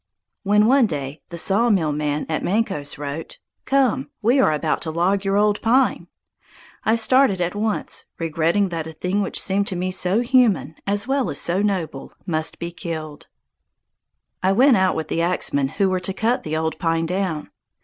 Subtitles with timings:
[0.41, 5.23] When, one day, the sawmill man at Mancos wrote, "Come, we are about to log
[5.23, 6.07] your old pine,"
[6.83, 11.07] I started at once, regretting that a thing which seemed to me so human, as
[11.07, 13.27] well as so noble, must be killed.
[14.43, 16.13] [Illustration: A VETERAN WESTERN YELLOW PINE] I went out with the axemen who were to
[16.13, 17.51] cut the old pine down.